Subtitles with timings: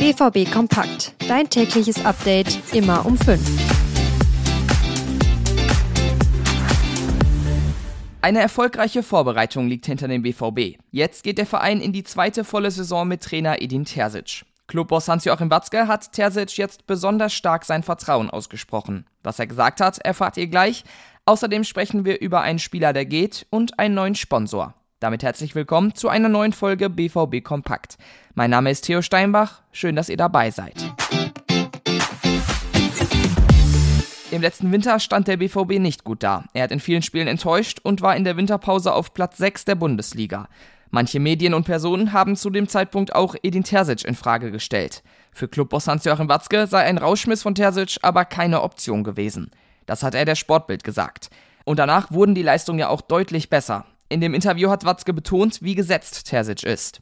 [0.00, 1.14] BVB Kompakt.
[1.28, 3.38] Dein tägliches Update immer um 5.
[8.22, 10.78] Eine erfolgreiche Vorbereitung liegt hinter dem BVB.
[10.90, 14.46] Jetzt geht der Verein in die zweite volle Saison mit Trainer Edin Terzic.
[14.68, 19.04] Clubboss Hans-Joachim Watzke hat Terzic jetzt besonders stark sein Vertrauen ausgesprochen.
[19.22, 20.82] Was er gesagt hat, erfahrt ihr gleich.
[21.26, 24.72] Außerdem sprechen wir über einen Spieler, der geht und einen neuen Sponsor.
[25.00, 27.96] Damit herzlich willkommen zu einer neuen Folge BVB Kompakt.
[28.34, 30.74] Mein Name ist Theo Steinbach, schön, dass ihr dabei seid.
[34.30, 36.44] Im letzten Winter stand der BVB nicht gut da.
[36.52, 39.76] Er hat in vielen Spielen enttäuscht und war in der Winterpause auf Platz 6 der
[39.76, 40.48] Bundesliga.
[40.90, 45.02] Manche Medien und Personen haben zu dem Zeitpunkt auch Edin Terzic in Frage gestellt.
[45.32, 49.50] Für Clubboss Hans-Joachim Watzke sei ein Rauschmiss von Terzic aber keine Option gewesen.
[49.86, 51.30] Das hat er der Sportbild gesagt.
[51.64, 53.86] Und danach wurden die Leistungen ja auch deutlich besser.
[54.10, 57.00] In dem Interview hat Watzke betont, wie gesetzt Terzic ist.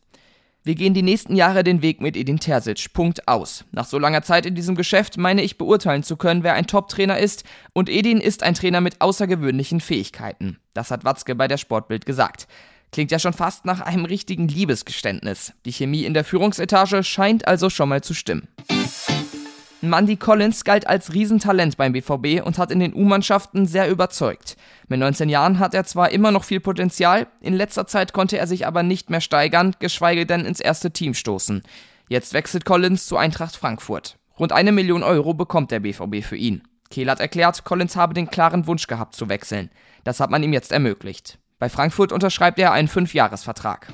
[0.63, 2.93] Wir gehen die nächsten Jahre den Weg mit Edin Terzic.
[2.93, 3.65] Punkt aus.
[3.73, 7.19] Nach so langer Zeit in diesem Geschäft meine ich beurteilen zu können, wer ein Top-Trainer
[7.19, 7.45] ist.
[7.73, 10.59] Und Edin ist ein Trainer mit außergewöhnlichen Fähigkeiten.
[10.75, 12.47] Das hat Watzke bei der Sportbild gesagt.
[12.93, 15.55] Klingt ja schon fast nach einem richtigen Liebesgeständnis.
[15.65, 18.49] Die Chemie in der Führungsetage scheint also schon mal zu stimmen.
[19.81, 24.57] Mandy Collins galt als Riesentalent beim BVB und hat in den U-Mannschaften sehr überzeugt.
[24.89, 28.49] Mit 19 Jahren hat er zwar immer noch viel Potenzial, in letzter Zeit konnte er
[28.49, 31.63] sich aber nicht mehr steigern, geschweige denn ins erste Team stoßen.
[32.09, 34.17] Jetzt wechselt Collins zu Eintracht Frankfurt.
[34.39, 36.63] Rund eine Million Euro bekommt der BVB für ihn.
[36.91, 39.71] Kehl hat erklärt, Collins habe den klaren Wunsch gehabt zu wechseln.
[40.03, 41.39] Das hat man ihm jetzt ermöglicht.
[41.61, 43.93] Bei Frankfurt unterschreibt er einen Fünfjahresvertrag.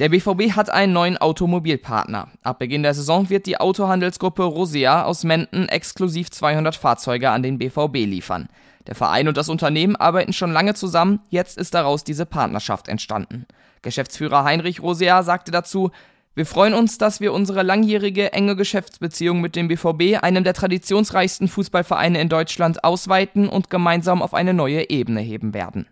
[0.00, 2.26] Der BVB hat einen neuen Automobilpartner.
[2.42, 7.58] Ab Beginn der Saison wird die Autohandelsgruppe Rosea aus Menden exklusiv 200 Fahrzeuge an den
[7.58, 8.48] BVB liefern.
[8.88, 13.46] Der Verein und das Unternehmen arbeiten schon lange zusammen, jetzt ist daraus diese Partnerschaft entstanden.
[13.82, 15.92] Geschäftsführer Heinrich Rosea sagte dazu,
[16.34, 21.46] wir freuen uns, dass wir unsere langjährige enge Geschäftsbeziehung mit dem BVB, einem der traditionsreichsten
[21.46, 25.86] Fußballvereine in Deutschland, ausweiten und gemeinsam auf eine neue Ebene heben werden.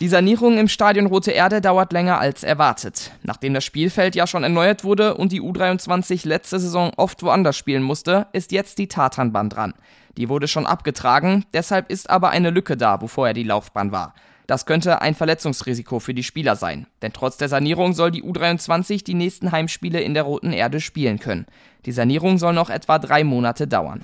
[0.00, 3.10] Die Sanierung im Stadion Rote Erde dauert länger als erwartet.
[3.24, 7.82] Nachdem das Spielfeld ja schon erneuert wurde und die U23 letzte Saison oft woanders spielen
[7.82, 9.74] musste, ist jetzt die Tatanbahn dran.
[10.16, 14.14] Die wurde schon abgetragen, deshalb ist aber eine Lücke da, wo vorher die Laufbahn war.
[14.46, 19.02] Das könnte ein Verletzungsrisiko für die Spieler sein, denn trotz der Sanierung soll die U23
[19.02, 21.46] die nächsten Heimspiele in der Roten Erde spielen können.
[21.86, 24.02] Die Sanierung soll noch etwa drei Monate dauern.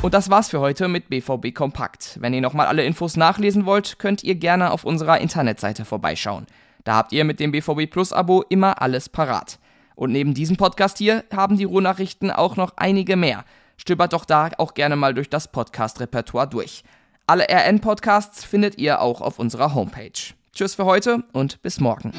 [0.00, 2.18] Und das war's für heute mit BVB Kompakt.
[2.20, 6.46] Wenn ihr nochmal alle Infos nachlesen wollt, könnt ihr gerne auf unserer Internetseite vorbeischauen.
[6.84, 9.58] Da habt ihr mit dem BVB Plus Abo immer alles parat.
[9.96, 13.44] Und neben diesem Podcast hier haben die Ruhrnachrichten auch noch einige mehr.
[13.76, 16.84] Stöbert doch da auch gerne mal durch das Podcast-Repertoire durch.
[17.26, 20.12] Alle RN-Podcasts findet ihr auch auf unserer Homepage.
[20.54, 22.12] Tschüss für heute und bis morgen.